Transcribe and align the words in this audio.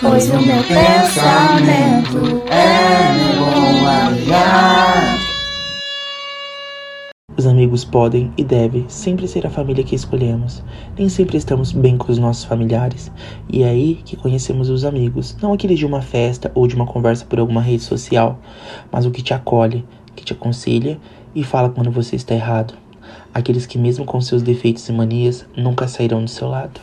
pois 0.00 0.28
o 0.30 0.40
meu 0.40 0.62
pensamento 0.64 2.42
é 2.50 3.36
bom 3.38 3.86
aliar. 3.86 5.18
Os 7.36 7.46
amigos 7.46 7.84
podem 7.84 8.32
e 8.36 8.42
devem 8.42 8.86
sempre 8.88 9.28
ser 9.28 9.46
a 9.46 9.50
família 9.50 9.84
que 9.84 9.94
escolhemos. 9.94 10.62
Nem 10.98 11.08
sempre 11.08 11.36
estamos 11.36 11.72
bem 11.72 11.96
com 11.96 12.10
os 12.10 12.18
nossos 12.18 12.44
familiares. 12.44 13.12
E 13.50 13.62
é 13.62 13.68
aí 13.68 14.00
que 14.04 14.16
conhecemos 14.16 14.70
os 14.70 14.84
amigos, 14.84 15.36
não 15.42 15.52
aqueles 15.52 15.78
de 15.78 15.86
uma 15.86 16.00
festa 16.00 16.50
ou 16.54 16.66
de 16.66 16.74
uma 16.74 16.86
conversa 16.86 17.24
por 17.26 17.38
alguma 17.38 17.60
rede 17.60 17.82
social, 17.82 18.38
mas 18.90 19.04
o 19.04 19.10
que 19.10 19.22
te 19.22 19.34
acolhe, 19.34 19.84
que 20.14 20.24
te 20.24 20.32
aconselha 20.32 20.98
e 21.34 21.44
fala 21.44 21.68
quando 21.68 21.90
você 21.90 22.16
está 22.16 22.34
errado. 22.34 22.74
Aqueles 23.32 23.66
que, 23.66 23.78
mesmo 23.78 24.04
com 24.06 24.20
seus 24.20 24.42
defeitos 24.42 24.88
e 24.88 24.92
manias, 24.92 25.46
nunca 25.54 25.86
sairão 25.86 26.24
do 26.24 26.30
seu 26.30 26.48
lado. 26.48 26.80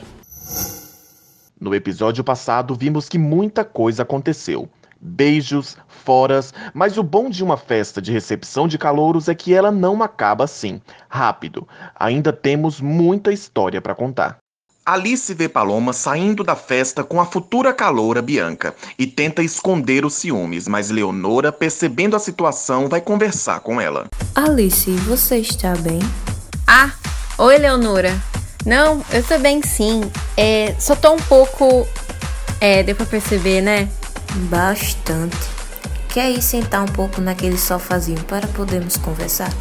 No 1.59 1.73
episódio 1.73 2.23
passado, 2.23 2.75
vimos 2.75 3.07
que 3.07 3.17
muita 3.17 3.63
coisa 3.63 4.03
aconteceu. 4.03 4.67
Beijos, 4.99 5.77
foras, 5.87 6.53
mas 6.73 6.97
o 6.97 7.03
bom 7.03 7.29
de 7.29 7.43
uma 7.43 7.57
festa 7.57 8.01
de 8.01 8.11
recepção 8.11 8.67
de 8.67 8.77
calouros 8.77 9.27
é 9.27 9.35
que 9.35 9.53
ela 9.53 9.71
não 9.71 10.01
acaba 10.01 10.45
assim, 10.45 10.81
rápido. 11.09 11.67
Ainda 11.95 12.31
temos 12.31 12.79
muita 12.79 13.31
história 13.31 13.81
para 13.81 13.95
contar. 13.95 14.37
Alice 14.85 15.33
vê 15.33 15.47
Paloma 15.47 15.93
saindo 15.93 16.43
da 16.43 16.57
festa 16.57 17.05
com 17.05 17.21
a 17.21 17.25
futura 17.25 17.73
caloura 17.73 18.21
Bianca 18.21 18.75
e 18.99 19.07
tenta 19.07 19.41
esconder 19.41 20.05
os 20.05 20.13
ciúmes, 20.13 20.67
mas 20.67 20.89
Leonora, 20.89 21.53
percebendo 21.53 22.17
a 22.17 22.19
situação, 22.19 22.89
vai 22.89 22.99
conversar 22.99 23.61
com 23.61 23.79
ela. 23.79 24.07
Alice, 24.35 24.91
você 25.07 25.37
está 25.37 25.73
bem? 25.75 25.99
Ah, 26.67 26.91
oi 27.37 27.57
Leonora. 27.57 28.11
Não, 28.65 29.03
eu 29.11 29.23
tô 29.23 29.37
bem 29.39 29.61
sim. 29.61 30.01
É, 30.37 30.73
só 30.79 30.95
tô 30.95 31.13
um 31.13 31.19
pouco. 31.19 31.87
É, 32.61 32.81
deu 32.81 32.95
pra 32.95 33.05
perceber, 33.05 33.61
né? 33.61 33.89
Bastante. 34.49 35.35
Quer 36.09 36.31
ir 36.31 36.41
sentar 36.41 36.83
um 36.83 36.91
pouco 36.93 37.19
naquele 37.19 37.57
sofazinho 37.57 38.23
para 38.23 38.47
podermos 38.47 38.97
conversar? 38.97 39.51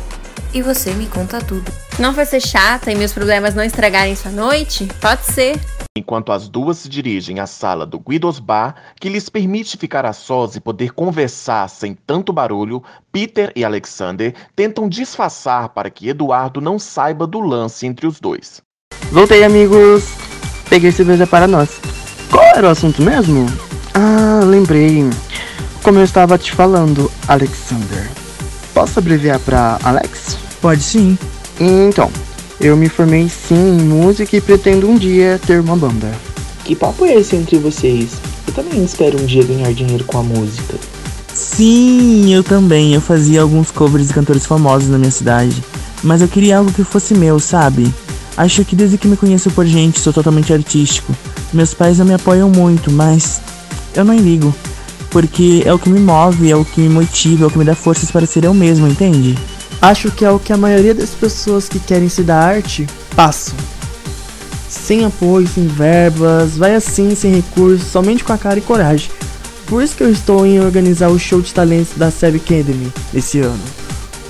E 0.55 0.61
você 0.61 0.93
me 0.93 1.07
conta 1.07 1.41
tudo. 1.41 1.73
Não 1.99 2.13
vai 2.13 2.27
ser 2.27 2.41
chata 2.41 2.93
e 2.93 2.95
meus 2.95 3.13
problemas 3.13 3.55
não 3.55 3.65
estragarem 3.65 4.15
sua 4.15 4.31
noite? 4.31 4.87
Pode 5.01 5.25
ser. 5.25 5.59
Enquanto 5.97 6.31
as 6.31 6.49
duas 6.49 6.79
se 6.79 6.89
dirigem 6.89 7.41
à 7.41 7.47
sala 7.47 7.87
do 7.87 7.99
Guido's 7.99 8.39
Bar, 8.39 8.75
que 9.01 9.09
lhes 9.09 9.29
permite 9.29 9.77
ficar 9.77 10.07
a 10.07 10.13
sós 10.13 10.55
e 10.55 10.61
poder 10.61 10.93
conversar 10.93 11.69
sem 11.69 11.95
tanto 11.95 12.33
barulho, 12.33 12.83
Peter 13.11 13.53
e 13.57 13.65
Alexander 13.65 14.35
tentam 14.55 14.89
disfarçar 14.89 15.71
para 15.71 15.91
que 15.91 16.09
Eduardo 16.09 16.61
não 16.61 16.79
saiba 16.79 17.27
do 17.27 17.41
lance 17.41 17.87
entre 17.87 18.07
os 18.07 18.21
dois. 18.21 18.63
Voltei, 19.11 19.45
amigos! 19.45 20.05
Peguei 20.69 20.91
cerveja 20.91 21.27
para 21.27 21.47
nós. 21.47 21.69
Qual 22.31 22.45
era 22.57 22.69
o 22.69 22.71
assunto 22.71 23.03
mesmo? 23.03 23.47
Ah, 23.95 24.41
lembrei. 24.45 25.09
Como 25.83 25.99
eu 25.99 26.05
estava 26.05 26.39
te 26.39 26.53
falando, 26.53 27.11
Alexander. 27.29 28.11
Posso 28.73 28.99
abreviar 28.99 29.39
para 29.41 29.79
Alex? 29.83 30.39
Pode 30.61 30.83
sim. 30.83 31.19
Então, 31.61 32.11
eu 32.61 32.77
me 32.77 32.89
formei 32.89 33.29
sim 33.29 33.79
em 33.79 33.83
música 33.83 34.37
e 34.37 34.41
pretendo 34.41 34.89
um 34.89 34.97
dia 34.97 35.41
ter 35.47 35.61
uma 35.61 35.77
banda. 35.77 36.11
Que 36.65 36.77
papo 36.77 37.05
é 37.05 37.17
esse 37.17 37.37
entre 37.37 37.59
vocês? 37.59 38.11
Eu 38.47 38.55
também 38.55 38.85
espero 38.85 39.21
um 39.21 39.27
dia 39.27 39.45
ganhar 39.45 39.73
dinheiro 39.73 40.05
com 40.05 40.19
a 40.19 40.23
música. 40.23 40.75
Sim, 41.35 42.33
eu 42.33 42.43
também. 42.43 42.95
Eu 42.95 43.01
fazia 43.01 43.43
alguns 43.43 43.71
covers 43.71 44.09
de 44.09 44.15
cantores 44.15 44.47
famosos 44.47 44.89
na 44.89 44.99
minha 44.99 45.11
cidade. 45.11 45.63
Mas 46.03 46.21
eu 46.21 46.29
queria 46.29 46.59
algo 46.59 46.73
que 46.73 46.85
fosse 46.85 47.15
meu, 47.15 47.39
sabe? 47.41 47.93
Acho 48.37 48.65
que 48.65 48.75
desde 48.75 48.99
que 48.99 49.07
me 49.07 49.17
conheço 49.17 49.51
por 49.51 49.67
gente 49.67 50.01
sou 50.01 50.13
totalmente 50.13 50.53
artístico. 50.53 51.15
Meus 51.53 51.75
pais 51.75 51.99
não 51.99 52.07
me 52.07 52.15
apoiam 52.15 52.49
muito, 52.49 52.91
mas 52.91 53.41
eu 53.95 54.05
não 54.05 54.17
ligo. 54.17 54.55
Porque 55.11 55.63
é 55.67 55.73
o 55.73 55.79
que 55.79 55.91
me 55.91 56.01
move, 56.01 56.51
é 56.51 56.57
o 56.57 56.65
que 56.65 56.81
me 56.81 56.89
motiva, 56.89 57.45
é 57.45 57.47
o 57.47 57.51
que 57.51 57.59
me 57.59 57.65
dá 57.65 57.75
forças 57.75 58.11
para 58.11 58.27
ser 58.27 58.45
eu 58.45 58.55
mesmo, 58.55 58.89
entende? 58.89 59.37
Acho 59.81 60.11
que 60.11 60.25
é 60.25 60.31
o 60.31 60.39
que 60.39 60.53
a 60.53 60.57
maioria 60.57 60.95
das 60.95 61.11
pessoas 61.11 61.69
que 61.69 61.79
querem 61.79 62.09
se 62.09 62.23
dar 62.23 62.41
arte 62.43 62.87
passam. 63.15 63.55
Sem 64.69 65.05
apoio, 65.05 65.47
sem 65.47 65.67
verbas, 65.67 66.57
vai 66.57 66.75
assim, 66.75 67.15
sem 67.15 67.35
recursos, 67.35 67.89
somente 67.89 68.25
com 68.25 68.33
a 68.33 68.39
cara 68.39 68.59
e 68.59 68.63
coragem. 68.63 69.11
Por 69.67 69.83
isso 69.83 69.97
que 69.97 70.03
eu 70.03 70.11
estou 70.11 70.47
em 70.47 70.61
organizar 70.61 71.09
o 71.09 71.19
show 71.19 71.41
de 71.41 71.53
talentos 71.53 71.95
da 71.97 72.11
Seb 72.11 72.37
Academy 72.37 72.93
esse 73.15 73.41
ano. 73.41 73.61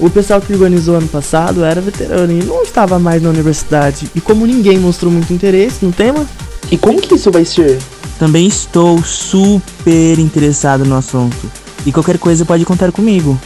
O 0.02 0.10
pessoal 0.10 0.40
que 0.40 0.52
organizou 0.52 0.96
ano 0.96 1.06
passado 1.06 1.62
era 1.62 1.80
veterano 1.80 2.32
e 2.32 2.42
não 2.42 2.64
estava 2.64 2.98
mais 2.98 3.22
na 3.22 3.28
universidade. 3.30 4.10
E 4.16 4.20
como 4.20 4.44
ninguém 4.44 4.76
mostrou 4.76 5.12
muito 5.12 5.32
interesse 5.32 5.84
no 5.84 5.92
tema. 5.92 6.26
E 6.72 6.76
como 6.76 7.00
que 7.00 7.14
isso 7.14 7.30
vai 7.30 7.44
ser? 7.44 7.78
Também 8.18 8.48
estou 8.48 9.00
super 9.04 10.18
interessado 10.18 10.84
no 10.84 10.96
assunto. 10.96 11.48
E 11.86 11.92
qualquer 11.92 12.18
coisa 12.18 12.44
pode 12.44 12.64
contar 12.64 12.90
comigo. 12.90 13.40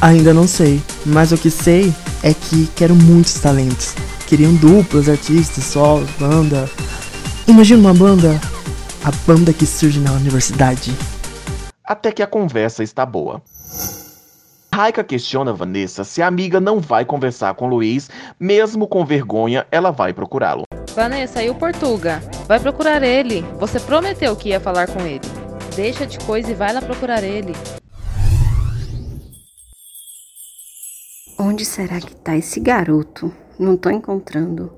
Ainda 0.00 0.32
não 0.32 0.48
sei, 0.48 0.80
mas 1.04 1.30
o 1.30 1.36
que 1.36 1.50
sei 1.50 1.92
é 2.22 2.32
que 2.32 2.66
quero 2.74 2.94
muitos 2.94 3.34
talentos. 3.34 3.94
Queriam 4.26 4.54
duplas, 4.54 5.10
artistas, 5.10 5.64
solos, 5.64 6.08
banda. 6.18 6.70
Imagina 7.46 7.80
uma 7.80 7.92
banda, 7.92 8.40
a 9.04 9.10
banda 9.26 9.52
que 9.52 9.66
surge 9.66 10.00
na 10.00 10.12
universidade. 10.12 10.90
Até 11.84 12.12
que 12.12 12.22
a 12.22 12.26
conversa 12.26 12.82
está 12.82 13.04
boa. 13.04 13.42
Raika 14.78 15.02
questiona 15.02 15.52
Vanessa 15.52 16.04
se 16.04 16.22
a 16.22 16.28
amiga 16.28 16.60
não 16.60 16.78
vai 16.78 17.04
conversar 17.04 17.52
com 17.54 17.66
Luiz, 17.66 18.08
mesmo 18.38 18.86
com 18.86 19.04
vergonha, 19.04 19.66
ela 19.72 19.90
vai 19.90 20.12
procurá-lo. 20.12 20.62
Vanessa, 20.94 21.42
e 21.42 21.50
o 21.50 21.54
Portuga? 21.56 22.22
Vai 22.46 22.60
procurar 22.60 23.02
ele. 23.02 23.44
Você 23.58 23.80
prometeu 23.80 24.36
que 24.36 24.50
ia 24.50 24.60
falar 24.60 24.86
com 24.86 25.00
ele. 25.00 25.26
Deixa 25.74 26.06
de 26.06 26.16
coisa 26.20 26.52
e 26.52 26.54
vai 26.54 26.72
lá 26.72 26.80
procurar 26.80 27.24
ele. 27.24 27.56
Onde 31.36 31.64
será 31.64 31.98
que 31.98 32.14
tá 32.14 32.36
esse 32.36 32.60
garoto? 32.60 33.34
Não 33.58 33.76
tô 33.76 33.90
encontrando. 33.90 34.72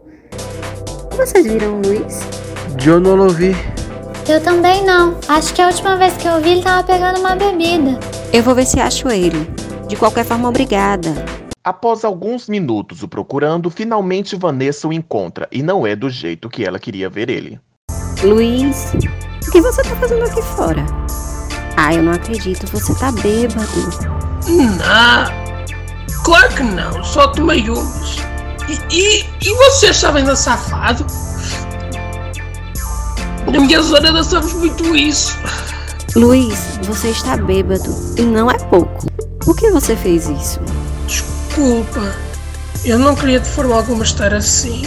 Vocês 1.14 1.44
viram 1.44 1.74
o 1.74 1.82
Luiz? 1.82 2.20
Eu 2.86 2.98
não 2.98 3.20
ouvi. 3.20 3.54
Eu 4.26 4.42
também 4.42 4.82
não. 4.82 5.20
Acho 5.28 5.52
que 5.52 5.60
a 5.60 5.66
última 5.66 5.96
vez 5.96 6.16
que 6.16 6.26
eu 6.26 6.40
vi 6.40 6.52
ele 6.52 6.62
tava 6.62 6.84
pegando 6.84 7.20
uma 7.20 7.36
bebida. 7.36 8.00
Eu 8.32 8.42
vou 8.42 8.54
ver 8.54 8.64
se 8.64 8.80
acho 8.80 9.06
ele. 9.10 9.59
De 9.90 9.96
qualquer 9.96 10.24
forma, 10.24 10.48
obrigada. 10.48 11.12
Após 11.64 12.04
alguns 12.04 12.48
minutos 12.48 13.02
o 13.02 13.08
procurando, 13.08 13.68
finalmente 13.68 14.36
Vanessa 14.36 14.86
o 14.86 14.92
encontra 14.92 15.48
e 15.50 15.64
não 15.64 15.84
é 15.84 15.96
do 15.96 16.08
jeito 16.08 16.48
que 16.48 16.64
ela 16.64 16.78
queria 16.78 17.10
ver 17.10 17.28
ele. 17.28 17.58
Luiz, 18.22 18.94
o 18.94 19.50
que 19.50 19.60
você 19.60 19.82
tá 19.82 19.96
fazendo 19.96 20.22
aqui 20.22 20.40
fora? 20.42 20.86
Ah, 21.76 21.92
eu 21.92 22.04
não 22.04 22.12
acredito, 22.12 22.68
você 22.68 22.94
tá 22.94 23.10
bêbado. 23.10 23.68
Não, 24.46 26.22
claro 26.22 26.54
que 26.54 26.62
não, 26.62 27.02
só 27.02 27.26
tomei 27.26 27.68
umas. 27.68 28.18
E, 28.68 28.96
e, 28.96 29.24
e 29.42 29.54
vocês 29.56 29.96
sabem 29.96 30.24
da 30.24 30.36
safado? 30.36 31.04
Na 33.52 33.58
minha 33.58 33.82
zona 33.82 34.12
dançamos 34.12 34.52
muito 34.52 34.94
isso. 34.94 35.36
Luiz, 36.14 36.78
você 36.84 37.08
está 37.08 37.36
bêbado 37.36 37.92
e 38.16 38.22
não 38.22 38.48
é 38.48 38.56
pouco. 38.56 39.09
Por 39.50 39.56
que 39.56 39.68
você 39.72 39.96
fez 39.96 40.28
isso? 40.28 40.60
Desculpa, 41.08 42.14
eu 42.84 42.96
não 43.00 43.16
queria 43.16 43.40
de 43.40 43.48
forma 43.48 43.74
alguma 43.74 44.04
estar 44.04 44.32
assim. 44.32 44.82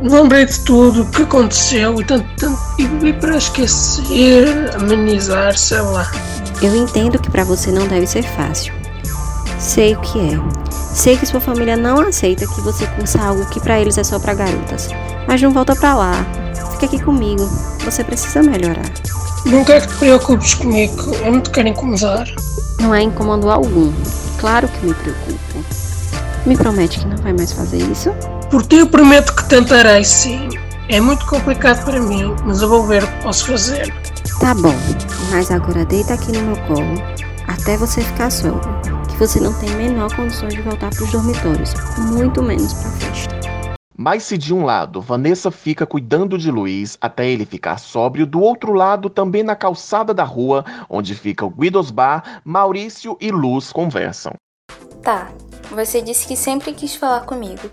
Lembrei 0.00 0.46
de 0.46 0.60
tudo 0.60 1.02
o 1.02 1.10
que 1.10 1.20
aconteceu 1.20 2.00
e 2.00 2.04
tanto, 2.06 2.26
tanto 2.38 2.58
e 2.78 3.12
para 3.12 3.36
esquecer, 3.36 4.74
amenizar, 4.76 5.58
sei 5.58 5.82
lá. 5.82 6.10
Eu 6.62 6.74
entendo 6.74 7.18
que 7.18 7.30
para 7.30 7.44
você 7.44 7.70
não 7.70 7.86
deve 7.86 8.06
ser 8.06 8.22
fácil. 8.22 8.72
Sei 9.58 9.94
o 9.94 10.00
que 10.00 10.18
é. 10.18 10.40
Sei 10.72 11.14
que 11.18 11.26
sua 11.26 11.38
família 11.38 11.76
não 11.76 12.00
aceita 12.00 12.46
que 12.46 12.62
você 12.62 12.86
cursa 12.86 13.20
algo 13.20 13.44
que 13.50 13.60
para 13.60 13.78
eles 13.78 13.98
é 13.98 14.04
só 14.04 14.18
para 14.18 14.32
garotas. 14.32 14.88
Mas 15.28 15.42
não 15.42 15.52
volta 15.52 15.76
para 15.76 15.94
lá. 15.94 16.26
Fica 16.72 16.86
aqui 16.86 16.98
comigo. 16.98 17.44
Você 17.84 18.02
precisa 18.02 18.42
melhorar. 18.42 18.90
Que 19.44 19.80
te 19.80 19.98
preocupes 19.98 20.54
comigo, 20.54 21.14
eu 21.22 21.32
não 21.32 21.42
te 21.42 21.50
quero 21.50 21.68
incomodar. 21.68 22.26
Não 22.82 22.94
é 22.94 23.02
incômodo 23.02 23.48
algum. 23.48 23.92
Claro 24.38 24.68
que 24.68 24.86
me 24.86 24.92
preocupo. 24.92 25.64
Me 26.44 26.56
promete 26.56 26.98
que 26.98 27.06
não 27.06 27.16
vai 27.18 27.32
mais 27.32 27.52
fazer 27.52 27.78
isso? 27.78 28.10
Por 28.50 28.66
ti 28.66 28.76
eu 28.76 28.86
prometo 28.88 29.34
que 29.34 29.44
tentarei, 29.44 30.04
sim. 30.04 30.48
É 30.88 31.00
muito 31.00 31.24
complicado 31.26 31.84
para 31.84 32.00
mim, 32.00 32.34
mas 32.44 32.60
eu 32.60 32.68
vou 32.68 32.84
ver 32.84 33.04
o 33.04 33.06
que 33.06 33.22
posso 33.22 33.46
fazer. 33.46 33.94
Tá 34.40 34.52
bom, 34.54 34.74
mas 35.30 35.50
agora 35.52 35.84
deita 35.84 36.14
aqui 36.14 36.32
no 36.32 36.42
meu 36.42 36.56
colo 36.66 37.00
até 37.46 37.76
você 37.76 38.02
ficar 38.02 38.30
sóbrio. 38.30 38.60
Que 39.08 39.16
você 39.16 39.38
não 39.38 39.52
tem 39.54 39.70
menor 39.76 40.14
condições 40.16 40.54
de 40.54 40.62
voltar 40.62 40.90
para 40.90 41.04
os 41.04 41.12
dormitórios, 41.12 41.72
muito 41.98 42.42
menos 42.42 42.72
para 42.74 42.88
a 42.88 42.92
festa. 42.92 43.31
Mas 43.96 44.22
se 44.22 44.38
de 44.38 44.54
um 44.54 44.64
lado 44.64 45.00
Vanessa 45.00 45.50
fica 45.50 45.86
cuidando 45.86 46.38
de 46.38 46.50
Luiz 46.50 46.96
até 47.00 47.28
ele 47.28 47.44
ficar 47.44 47.78
sóbrio, 47.78 48.26
do 48.26 48.40
outro 48.40 48.72
lado, 48.72 49.10
também 49.10 49.42
na 49.42 49.54
calçada 49.54 50.14
da 50.14 50.24
rua, 50.24 50.64
onde 50.88 51.14
fica 51.14 51.44
o 51.44 51.50
Guido's 51.50 51.90
Bar, 51.90 52.40
Maurício 52.44 53.16
e 53.20 53.30
Luz 53.30 53.72
conversam. 53.72 54.32
Tá, 55.02 55.30
você 55.70 56.00
disse 56.00 56.26
que 56.26 56.36
sempre 56.36 56.72
quis 56.72 56.94
falar 56.94 57.20
comigo. 57.22 57.70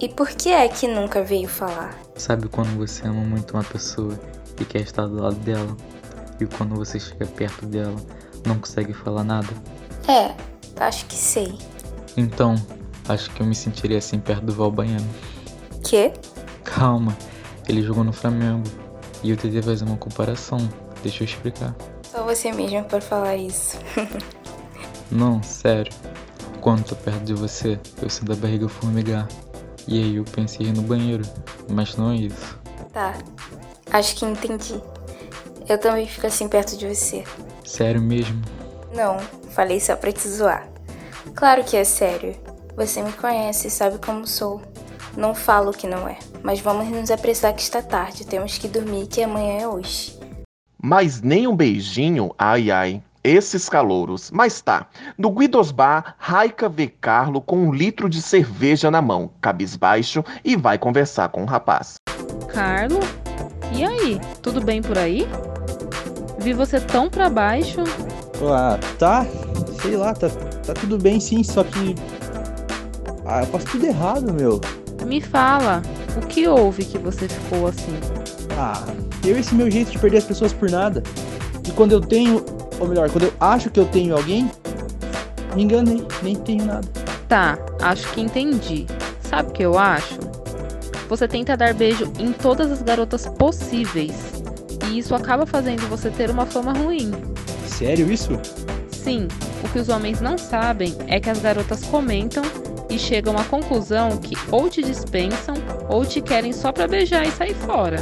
E 0.00 0.08
por 0.08 0.28
que 0.28 0.50
é 0.50 0.66
que 0.68 0.88
nunca 0.88 1.22
veio 1.22 1.48
falar? 1.48 1.94
Sabe 2.16 2.48
quando 2.48 2.76
você 2.76 3.06
ama 3.06 3.22
muito 3.22 3.54
uma 3.54 3.64
pessoa 3.64 4.18
e 4.60 4.64
quer 4.64 4.80
estar 4.80 5.06
do 5.06 5.22
lado 5.22 5.36
dela? 5.36 5.76
e 6.42 6.46
quando 6.46 6.74
você 6.74 6.98
chega 6.98 7.26
perto 7.26 7.66
dela, 7.66 7.96
não 8.46 8.58
consegue 8.58 8.92
falar 8.92 9.24
nada? 9.24 9.48
É, 10.08 10.34
acho 10.82 11.06
que 11.06 11.14
sei. 11.14 11.58
Então, 12.16 12.54
acho 13.08 13.30
que 13.30 13.40
eu 13.40 13.46
me 13.46 13.54
sentiria 13.54 13.98
assim 13.98 14.18
perto 14.18 14.46
do 14.46 14.52
Valbaiano. 14.52 15.08
Quê? 15.84 16.12
Calma, 16.64 17.16
ele 17.68 17.82
jogou 17.82 18.04
no 18.04 18.12
Flamengo. 18.12 18.64
E 19.22 19.30
eu 19.30 19.36
tentei 19.36 19.62
fazer 19.62 19.84
uma 19.84 19.96
comparação. 19.96 20.58
Deixa 21.02 21.22
eu 21.22 21.26
explicar. 21.26 21.74
Só 22.10 22.24
você 22.24 22.52
mesmo 22.52 22.84
por 22.84 23.00
falar 23.00 23.36
isso. 23.36 23.78
Não, 25.10 25.42
sério. 25.42 25.92
Quando 26.60 26.84
tô 26.84 26.96
perto 26.96 27.24
de 27.24 27.34
você, 27.34 27.78
eu 28.00 28.08
sinto 28.08 28.32
a 28.32 28.36
barriga 28.36 28.68
formigar. 28.68 29.28
E 29.86 30.00
aí 30.00 30.16
eu 30.16 30.24
pensei 30.24 30.66
em 30.66 30.70
ir 30.70 30.72
no 30.76 30.82
banheiro, 30.82 31.24
mas 31.68 31.96
não 31.96 32.12
é 32.12 32.16
isso. 32.16 32.58
Tá, 32.92 33.14
acho 33.90 34.14
que 34.14 34.24
entendi. 34.24 34.80
Eu 35.68 35.76
também 35.76 36.06
fico 36.06 36.26
assim 36.26 36.48
perto 36.48 36.76
de 36.76 36.86
você. 36.86 37.24
Sério 37.64 38.00
mesmo? 38.00 38.40
Não, 38.94 39.18
falei 39.50 39.80
só 39.80 39.96
pra 39.96 40.12
te 40.12 40.28
zoar. 40.28 40.68
Claro 41.34 41.64
que 41.64 41.76
é 41.76 41.84
sério. 41.84 42.36
Você 42.76 43.02
me 43.02 43.12
conhece, 43.12 43.68
sabe 43.70 43.98
como 43.98 44.26
sou. 44.26 44.62
Não 45.16 45.34
falo 45.34 45.72
que 45.72 45.86
não 45.86 46.08
é, 46.08 46.18
mas 46.42 46.60
vamos 46.60 46.88
nos 46.88 47.10
apressar 47.10 47.54
que 47.54 47.60
está 47.60 47.82
tarde. 47.82 48.26
Temos 48.26 48.56
que 48.56 48.66
dormir 48.66 49.06
que 49.06 49.22
amanhã 49.22 49.60
é 49.60 49.68
hoje. 49.68 50.18
Mas 50.82 51.20
nem 51.20 51.46
um 51.46 51.54
beijinho, 51.54 52.34
ai 52.38 52.70
ai. 52.70 53.02
Esses 53.22 53.68
calouros. 53.68 54.30
Mas 54.32 54.60
tá. 54.60 54.88
No 55.16 55.30
Guidos 55.30 55.70
Bar, 55.70 56.16
Raika 56.18 56.68
vê 56.68 56.88
Carlo 56.88 57.40
com 57.40 57.56
um 57.56 57.72
litro 57.72 58.08
de 58.08 58.20
cerveja 58.20 58.90
na 58.90 59.00
mão, 59.00 59.30
cabisbaixo, 59.40 60.24
e 60.44 60.56
vai 60.56 60.76
conversar 60.76 61.28
com 61.28 61.42
o 61.42 61.46
rapaz. 61.46 61.94
Carlo? 62.48 62.98
E 63.72 63.84
aí? 63.84 64.20
Tudo 64.42 64.60
bem 64.60 64.82
por 64.82 64.98
aí? 64.98 65.28
Vi 66.38 66.52
você 66.52 66.80
tão 66.80 67.08
pra 67.08 67.30
baixo. 67.30 67.84
Ah, 68.42 68.76
tá. 68.98 69.24
Sei 69.80 69.96
lá, 69.96 70.12
tá, 70.14 70.28
tá 70.66 70.74
tudo 70.74 70.98
bem 70.98 71.20
sim, 71.20 71.44
só 71.44 71.62
que. 71.62 71.94
Ah, 73.24 73.40
eu 73.40 73.46
faço 73.46 73.66
tudo 73.66 73.86
errado, 73.86 74.32
meu. 74.32 74.60
Me 75.06 75.20
fala, 75.20 75.82
o 76.16 76.26
que 76.26 76.46
houve 76.46 76.84
que 76.84 76.98
você 76.98 77.28
ficou 77.28 77.66
assim? 77.68 77.92
Ah, 78.58 78.84
eu 79.24 79.38
esse 79.38 79.54
meu 79.54 79.70
jeito 79.70 79.90
de 79.90 79.98
perder 79.98 80.18
as 80.18 80.24
pessoas 80.24 80.52
por 80.52 80.70
nada. 80.70 81.02
E 81.66 81.70
quando 81.72 81.92
eu 81.92 82.00
tenho, 82.00 82.44
ou 82.78 82.88
melhor, 82.88 83.10
quando 83.10 83.24
eu 83.24 83.32
acho 83.40 83.70
que 83.70 83.78
eu 83.78 83.86
tenho 83.86 84.16
alguém, 84.16 84.50
me 85.54 85.62
enganei, 85.62 86.04
nem 86.22 86.36
tenho 86.36 86.64
nada. 86.64 86.86
Tá, 87.28 87.58
acho 87.80 88.08
que 88.12 88.20
entendi. 88.20 88.86
Sabe 89.22 89.50
o 89.50 89.52
que 89.52 89.62
eu 89.62 89.78
acho? 89.78 90.18
Você 91.08 91.28
tenta 91.28 91.56
dar 91.56 91.74
beijo 91.74 92.10
em 92.18 92.32
todas 92.32 92.70
as 92.70 92.82
garotas 92.82 93.26
possíveis. 93.38 94.12
E 94.88 94.98
isso 94.98 95.14
acaba 95.14 95.46
fazendo 95.46 95.88
você 95.88 96.10
ter 96.10 96.30
uma 96.30 96.44
fama 96.46 96.72
ruim. 96.72 97.12
Sério 97.66 98.10
isso? 98.10 98.30
Sim, 98.90 99.28
o 99.62 99.68
que 99.68 99.78
os 99.78 99.88
homens 99.88 100.20
não 100.20 100.36
sabem 100.36 100.94
é 101.06 101.20
que 101.20 101.30
as 101.30 101.38
garotas 101.38 101.84
comentam 101.84 102.42
e 102.90 102.98
chegam 102.98 103.36
à 103.36 103.44
conclusão 103.44 104.18
que 104.18 104.36
ou 104.50 104.68
te 104.68 104.82
dispensam 104.82 105.54
ou 105.88 106.04
te 106.04 106.20
querem 106.20 106.52
só 106.52 106.72
pra 106.72 106.86
beijar 106.86 107.26
e 107.26 107.30
sair 107.30 107.54
fora. 107.54 107.96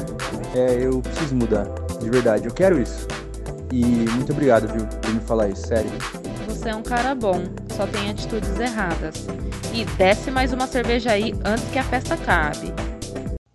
É, 0.54 0.84
eu 0.84 1.00
preciso 1.00 1.36
mudar. 1.36 1.66
De 2.00 2.10
verdade, 2.10 2.46
eu 2.46 2.52
quero 2.52 2.80
isso. 2.80 3.06
E 3.72 3.84
muito 3.84 4.32
obrigado, 4.32 4.66
viu, 4.72 4.84
por 4.86 5.14
me 5.14 5.20
falar 5.20 5.48
isso, 5.48 5.68
sério. 5.68 5.90
Você 6.48 6.70
é 6.70 6.74
um 6.74 6.82
cara 6.82 7.14
bom, 7.14 7.44
só 7.76 7.86
tem 7.86 8.10
atitudes 8.10 8.58
erradas. 8.58 9.26
E 9.72 9.84
desce 9.96 10.30
mais 10.30 10.52
uma 10.52 10.66
cerveja 10.66 11.12
aí 11.12 11.32
antes 11.44 11.64
que 11.70 11.78
a 11.78 11.84
festa 11.84 12.14
acabe. 12.14 12.74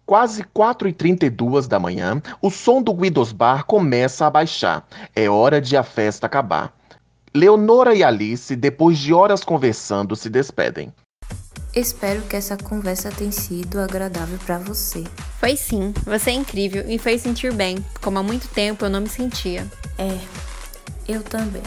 Quase 0.05 0.43
4h32 0.43 1.67
da 1.67 1.79
manhã, 1.79 2.21
o 2.41 2.49
som 2.49 2.81
do 2.81 2.93
Guidos 2.93 3.33
Bar 3.33 3.65
começa 3.65 4.25
a 4.25 4.29
baixar. 4.29 4.87
É 5.15 5.29
hora 5.29 5.59
de 5.59 5.75
a 5.75 5.83
festa 5.83 6.27
acabar. 6.27 6.71
Leonora 7.35 7.93
e 7.93 8.01
Alice, 8.01 8.55
depois 8.55 8.97
de 8.97 9.13
horas 9.13 9.43
conversando, 9.43 10.15
se 10.15 10.29
despedem. 10.29 10.93
Espero 11.75 12.21
que 12.21 12.37
essa 12.37 12.55
conversa 12.55 13.11
tenha 13.11 13.33
sido 13.33 13.81
agradável 13.81 14.39
para 14.45 14.57
você. 14.57 15.03
Foi 15.37 15.57
sim, 15.57 15.93
você 16.05 16.29
é 16.29 16.33
incrível 16.33 16.89
e 16.89 16.97
fez 16.97 17.23
sentir 17.23 17.51
bem, 17.51 17.83
como 18.01 18.17
há 18.17 18.23
muito 18.23 18.47
tempo 18.47 18.85
eu 18.85 18.89
não 18.89 19.01
me 19.01 19.09
sentia. 19.09 19.67
É, 19.97 20.17
eu 21.09 21.21
também. 21.21 21.61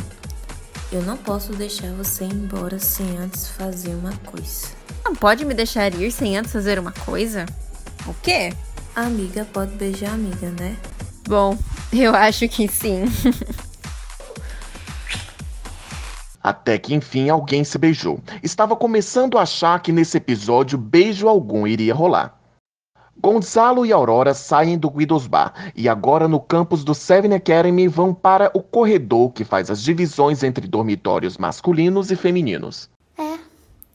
Eu 0.90 1.02
não 1.02 1.18
posso 1.18 1.52
deixar 1.52 1.92
você 1.92 2.24
ir 2.24 2.32
embora 2.32 2.78
sem 2.78 3.18
antes 3.18 3.48
fazer 3.48 3.94
uma 3.94 4.16
coisa. 4.24 4.68
Não 5.04 5.14
pode 5.14 5.44
me 5.44 5.52
deixar 5.52 5.92
ir 5.92 6.10
sem 6.10 6.38
antes 6.38 6.50
fazer 6.50 6.78
uma 6.78 6.92
coisa? 6.92 7.44
O 8.06 8.14
quê? 8.22 8.54
A 8.96 9.02
amiga 9.02 9.46
pode 9.52 9.76
beijar 9.76 10.12
a 10.12 10.14
amiga, 10.14 10.48
né? 10.58 10.78
Bom, 11.28 11.58
eu 11.92 12.14
acho 12.14 12.48
que 12.48 12.66
sim. 12.68 13.04
Até 16.48 16.78
que 16.78 16.94
enfim 16.94 17.28
alguém 17.28 17.62
se 17.62 17.76
beijou. 17.76 18.22
Estava 18.42 18.74
começando 18.74 19.36
a 19.36 19.42
achar 19.42 19.82
que 19.82 19.92
nesse 19.92 20.16
episódio 20.16 20.78
beijo 20.78 21.28
algum 21.28 21.66
iria 21.66 21.92
rolar. 21.92 22.40
Gonzalo 23.20 23.84
e 23.84 23.92
Aurora 23.92 24.32
saem 24.32 24.78
do 24.78 24.88
Guidos 24.88 25.26
Bar 25.26 25.70
e 25.76 25.90
agora 25.90 26.26
no 26.26 26.40
campus 26.40 26.82
do 26.84 26.94
Seven 26.94 27.34
Academy 27.34 27.86
vão 27.86 28.14
para 28.14 28.50
o 28.54 28.62
corredor 28.62 29.30
que 29.34 29.44
faz 29.44 29.70
as 29.70 29.82
divisões 29.82 30.42
entre 30.42 30.66
dormitórios 30.66 31.36
masculinos 31.36 32.10
e 32.10 32.16
femininos. 32.16 32.88
É, 33.18 33.38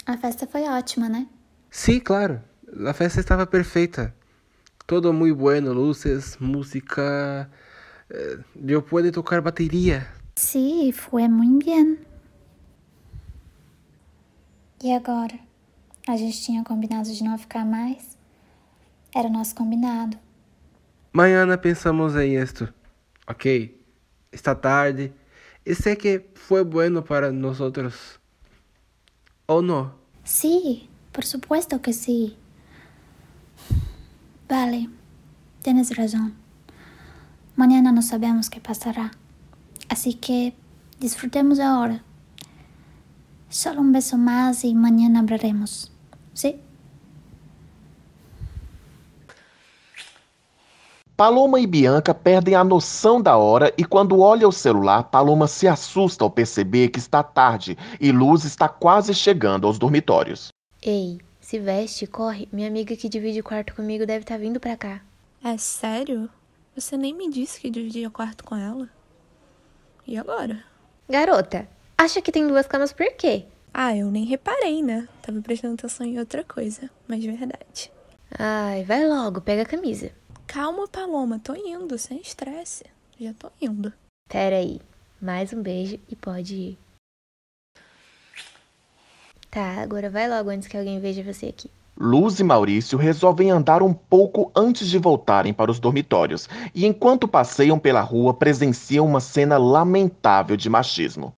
a 0.06 0.16
festa 0.16 0.46
foi 0.46 0.62
ótima, 0.70 1.10
né? 1.10 1.26
Sí, 1.72 2.00
claro. 2.00 2.40
La 2.72 2.94
festa 2.94 3.20
estaba 3.20 3.48
perfecta. 3.48 4.14
Todo 4.86 5.12
muy 5.12 5.32
bueno, 5.32 5.74
luces, 5.74 6.38
música. 6.40 7.50
Eh, 8.12 8.38
yo 8.64 8.86
puedo 8.86 9.12
tocar 9.12 9.42
batería. 9.42 10.06
Sí, 10.36 10.92
foi 10.92 11.28
muito 11.28 11.66
bem. 11.66 12.13
E 14.84 14.92
agora? 14.92 15.40
A 16.06 16.18
gente 16.18 16.42
tinha 16.42 16.62
combinado 16.62 17.10
de 17.10 17.24
não 17.24 17.38
ficar 17.38 17.64
mais? 17.64 18.18
Era 19.16 19.30
o 19.30 19.32
nosso 19.32 19.56
combinado. 19.56 20.18
Mañana 21.14 21.58
pensamos 21.58 22.14
en 22.16 22.38
esto. 22.38 22.68
Ok. 23.26 23.46
Esta 24.30 24.60
tarde. 24.60 25.14
Y 25.64 25.74
sé 25.74 25.98
que 25.98 26.30
fue 26.36 26.64
bueno 26.64 27.02
para 27.02 27.32
nosotros. 27.32 28.20
¿O 29.46 29.62
no? 29.62 29.96
Sí, 30.26 30.90
por 31.14 31.24
supuesto 31.24 31.82
que 31.82 31.94
sí. 31.94 32.36
Vale, 34.50 34.90
tienes 35.62 35.96
razón. 35.96 36.34
Mañana 37.56 37.94
no 37.94 38.02
sabemos 38.02 38.50
qué 38.50 38.60
pasará. 38.60 39.12
Así 39.88 40.16
que 40.16 40.54
disfrutemos 41.00 41.62
ahora. 41.62 42.04
Solo 43.54 43.82
un 43.82 43.92
beso 43.92 44.18
más 44.18 44.64
y 44.64 44.74
mañana 44.74 45.20
hablaremos. 45.20 45.92
¿Sí? 46.34 46.60
Paloma 51.16 51.60
e 51.60 51.68
Bianca 51.68 52.16
perdem 52.16 52.56
a 52.56 52.64
noção 52.64 53.22
da 53.22 53.38
hora 53.38 53.72
e 53.78 53.86
quando 53.86 54.20
olha 54.22 54.48
o 54.48 54.52
celular, 54.52 55.04
Paloma 55.04 55.48
se 55.48 55.68
assusta 55.68 56.24
ao 56.24 56.32
perceber 56.32 56.90
que 56.90 56.98
está 56.98 57.22
tarde 57.22 57.78
e 58.02 58.12
Luz 58.12 58.44
está 58.44 58.68
quase 58.68 59.14
chegando 59.14 59.68
aos 59.68 59.78
dormitórios. 59.78 60.48
Ei, 60.82 61.22
se 61.40 61.60
veste, 61.60 62.08
corre. 62.08 62.50
Minha 62.52 62.68
amiga 62.68 62.96
que 62.96 63.08
divide 63.08 63.44
quarto 63.44 63.76
comigo 63.76 64.08
deve 64.08 64.24
estar 64.24 64.40
vindo 64.40 64.60
pra 64.60 64.76
cá. 64.76 65.00
É 65.44 65.56
sério? 65.60 66.28
Você 66.76 66.98
nem 66.98 67.14
me 67.14 67.30
disse 67.30 67.62
que 67.62 67.70
dividia 67.70 68.10
quarto 68.10 68.44
com 68.44 68.56
ela. 68.56 68.90
E 70.08 70.18
agora? 70.18 70.64
Garota, 71.08 71.68
acha 71.98 72.22
que 72.22 72.32
tem 72.32 72.48
duas 72.48 72.68
camas 72.68 72.94
por 72.94 73.12
quê? 73.14 73.46
Ah, 73.74 73.96
eu 73.96 74.12
nem 74.12 74.26
reparei, 74.26 74.84
né? 74.84 75.08
Tava 75.22 75.42
prestando 75.42 75.74
atenção 75.74 76.06
em 76.06 76.20
outra 76.20 76.44
coisa, 76.44 76.90
mas 77.08 77.22
de 77.22 77.32
verdade. 77.32 77.92
Ai, 78.38 78.84
vai 78.84 79.08
logo, 79.08 79.42
pega 79.42 79.64
a 79.64 79.66
camisa. 79.66 80.12
Calma, 80.46 80.88
Paloma, 80.88 81.40
tô 81.40 81.56
indo, 81.56 81.98
sem 81.98 82.20
estresse. 82.20 82.84
Já 83.20 83.34
tô 83.34 83.50
indo. 83.62 83.92
Pera 84.30 84.58
aí, 84.58 84.80
mais 85.22 85.54
um 85.54 85.62
beijo 85.62 86.00
e 86.10 86.16
pode 86.16 86.56
ir. 86.56 86.78
Tá, 89.50 89.82
agora 89.82 90.10
vai 90.10 90.28
logo 90.28 90.50
antes 90.50 90.68
que 90.68 90.78
alguém 90.78 91.00
veja 91.00 91.24
você 91.24 91.48
aqui. 91.48 91.70
Luz 91.96 92.40
e 92.40 92.44
Maurício 92.44 92.98
resolvem 92.98 93.52
andar 93.52 93.84
um 93.84 93.94
pouco 93.94 94.52
antes 94.56 94.90
de 94.90 94.98
voltarem 94.98 95.54
para 95.54 95.70
os 95.70 95.80
dormitórios, 95.80 96.50
e 96.74 96.88
enquanto 96.88 97.28
passeiam 97.28 97.78
pela 97.78 98.02
rua, 98.02 98.34
presenciam 98.34 99.06
uma 99.06 99.20
cena 99.20 99.60
lamentável 99.60 100.58
de 100.58 100.70
machismo. 100.70 101.34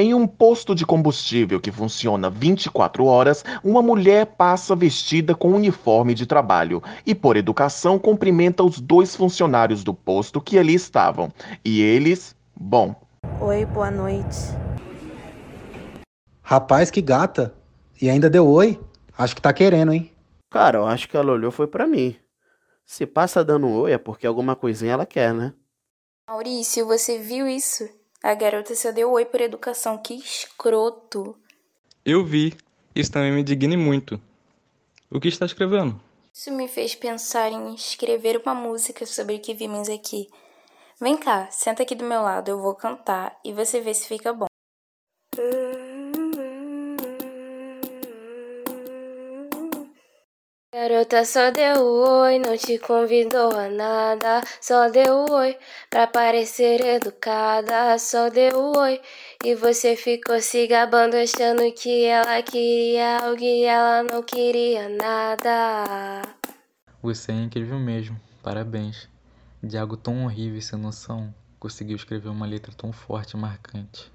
Em 0.00 0.14
um 0.14 0.28
posto 0.28 0.76
de 0.76 0.86
combustível 0.86 1.60
que 1.60 1.72
funciona 1.72 2.30
24 2.30 3.04
horas, 3.04 3.44
uma 3.64 3.82
mulher 3.82 4.26
passa 4.26 4.76
vestida 4.76 5.34
com 5.34 5.52
uniforme 5.52 6.14
de 6.14 6.24
trabalho 6.24 6.80
e, 7.04 7.16
por 7.16 7.36
educação, 7.36 7.98
cumprimenta 7.98 8.62
os 8.62 8.78
dois 8.78 9.16
funcionários 9.16 9.82
do 9.82 9.92
posto 9.92 10.40
que 10.40 10.56
ali 10.56 10.72
estavam. 10.72 11.32
E 11.64 11.82
eles, 11.82 12.36
bom. 12.54 12.94
Oi, 13.40 13.66
boa 13.66 13.90
noite. 13.90 14.38
Rapaz, 16.42 16.92
que 16.92 17.02
gata. 17.02 17.52
E 18.00 18.08
ainda 18.08 18.30
deu 18.30 18.46
oi. 18.46 18.80
Acho 19.18 19.34
que 19.34 19.42
tá 19.42 19.52
querendo, 19.52 19.92
hein? 19.92 20.12
Cara, 20.48 20.78
eu 20.78 20.86
acho 20.86 21.08
que 21.08 21.16
ela 21.16 21.32
olhou 21.32 21.50
foi 21.50 21.66
para 21.66 21.88
mim. 21.88 22.14
Se 22.86 23.04
passa 23.04 23.44
dando 23.44 23.66
um 23.66 23.74
oi 23.74 23.90
é 23.90 23.98
porque 23.98 24.28
alguma 24.28 24.54
coisinha 24.54 24.92
ela 24.92 25.04
quer, 25.04 25.34
né? 25.34 25.52
Maurício, 26.30 26.86
você 26.86 27.18
viu 27.18 27.48
isso? 27.48 27.97
A 28.22 28.34
garota 28.34 28.74
só 28.74 28.90
deu 28.90 29.12
oi 29.12 29.24
por 29.24 29.40
educação, 29.40 29.96
que 29.96 30.14
escroto. 30.14 31.36
Eu 32.04 32.24
vi. 32.24 32.52
Isso 32.94 33.12
também 33.12 33.30
me 33.30 33.42
indigna 33.42 33.76
muito. 33.76 34.20
O 35.08 35.20
que 35.20 35.28
está 35.28 35.46
escrevendo? 35.46 36.00
Isso 36.34 36.50
me 36.52 36.66
fez 36.66 36.96
pensar 36.96 37.52
em 37.52 37.74
escrever 37.74 38.42
uma 38.44 38.54
música 38.54 39.06
sobre 39.06 39.36
o 39.36 39.40
que 39.40 39.54
vimos 39.54 39.88
aqui. 39.88 40.28
Vem 41.00 41.16
cá, 41.16 41.48
senta 41.52 41.84
aqui 41.84 41.94
do 41.94 42.04
meu 42.04 42.20
lado, 42.20 42.48
eu 42.48 42.60
vou 42.60 42.74
cantar 42.74 43.38
e 43.44 43.52
você 43.52 43.80
vê 43.80 43.94
se 43.94 44.08
fica 44.08 44.32
bom. 44.32 44.47
Garota 50.88 51.22
só 51.22 51.50
deu 51.50 51.84
oi, 51.84 52.38
não 52.38 52.56
te 52.56 52.78
convidou 52.78 53.54
a 53.54 53.68
nada. 53.68 54.40
Só 54.58 54.88
deu 54.88 55.26
oi 55.30 55.54
pra 55.90 56.06
parecer 56.06 56.80
educada. 56.80 57.98
Só 57.98 58.30
deu 58.30 58.72
oi 58.74 58.98
e 59.44 59.54
você 59.54 59.94
ficou 59.94 60.40
se 60.40 60.66
gabando, 60.66 61.14
achando 61.14 61.70
que 61.74 62.06
ela 62.06 62.42
queria 62.42 63.18
algo 63.18 63.42
e 63.42 63.64
ela 63.64 64.02
não 64.02 64.22
queria 64.22 64.88
nada. 64.88 66.22
Você 67.02 67.32
é 67.32 67.34
incrível 67.34 67.78
mesmo. 67.78 68.18
Parabéns. 68.42 69.10
De 69.62 69.76
algo 69.76 69.94
tão 69.94 70.24
horrível 70.24 70.58
e 70.58 70.62
sem 70.62 70.78
noção, 70.78 71.34
conseguiu 71.60 71.96
escrever 71.96 72.30
uma 72.30 72.46
letra 72.46 72.72
tão 72.74 72.94
forte 72.94 73.32
e 73.32 73.36
marcante. 73.36 74.10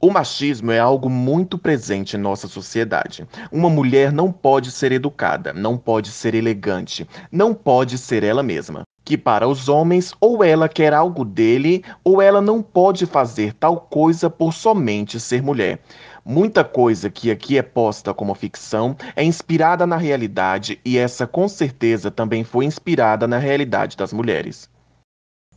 O 0.00 0.12
machismo 0.12 0.70
é 0.70 0.78
algo 0.78 1.10
muito 1.10 1.58
presente 1.58 2.16
em 2.16 2.20
nossa 2.20 2.46
sociedade. 2.46 3.26
Uma 3.50 3.68
mulher 3.68 4.12
não 4.12 4.30
pode 4.30 4.70
ser 4.70 4.92
educada, 4.92 5.52
não 5.52 5.76
pode 5.76 6.12
ser 6.12 6.36
elegante, 6.36 7.04
não 7.32 7.52
pode 7.52 7.98
ser 7.98 8.22
ela 8.22 8.40
mesma. 8.40 8.82
Que 9.04 9.18
para 9.18 9.48
os 9.48 9.68
homens, 9.68 10.14
ou 10.20 10.44
ela 10.44 10.68
quer 10.68 10.94
algo 10.94 11.24
dele, 11.24 11.82
ou 12.04 12.22
ela 12.22 12.40
não 12.40 12.62
pode 12.62 13.06
fazer 13.06 13.52
tal 13.54 13.76
coisa 13.76 14.30
por 14.30 14.54
somente 14.54 15.18
ser 15.18 15.42
mulher. 15.42 15.80
Muita 16.24 16.62
coisa 16.62 17.10
que 17.10 17.28
aqui 17.28 17.58
é 17.58 17.62
posta 17.62 18.14
como 18.14 18.36
ficção 18.36 18.94
é 19.16 19.24
inspirada 19.24 19.84
na 19.84 19.96
realidade 19.96 20.78
e 20.84 20.96
essa 20.96 21.26
com 21.26 21.48
certeza 21.48 22.08
também 22.08 22.44
foi 22.44 22.66
inspirada 22.66 23.26
na 23.26 23.38
realidade 23.38 23.96
das 23.96 24.12
mulheres. 24.12 24.70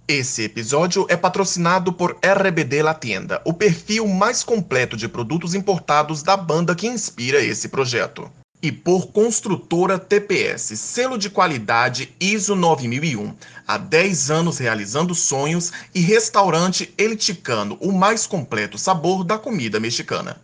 Esse 0.08 0.44
episódio 0.44 1.06
é 1.10 1.16
patrocinado 1.16 1.94
por 1.94 2.18
RBD 2.22 2.82
La 2.82 2.94
Tienda, 2.94 3.42
o 3.46 3.54
perfil 3.54 4.08
mais 4.08 4.44
completo 4.44 4.98
de 4.98 5.08
produtos 5.08 5.54
importados 5.54 6.22
da 6.22 6.36
banda 6.36 6.76
que 6.76 6.88
inspira 6.88 7.40
esse 7.40 7.70
projeto. 7.70 8.30
E 8.62 8.72
por 8.72 9.08
Construtora 9.08 9.98
TPS, 9.98 10.78
selo 10.78 11.18
de 11.18 11.30
qualidade 11.30 12.14
ISO 12.20 12.56
9001, 12.56 13.34
há 13.68 13.78
10 13.78 14.32
anos 14.32 14.58
realizando 14.60 15.16
sonhos 15.16 15.72
e 15.96 16.02
restaurante 16.02 16.94
El 16.98 17.16
Ticano, 17.16 17.78
o 17.80 17.92
mais 17.92 18.28
completo 18.28 18.78
sabor 18.78 19.24
da 19.24 19.38
comida 19.38 19.80
mexicana. 19.80 20.38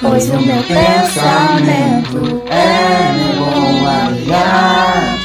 Pois 0.00 0.30
o 0.30 0.40
meu 0.40 0.62
pensamento 0.62 2.42
é 2.48 3.36
bom. 3.38 5.17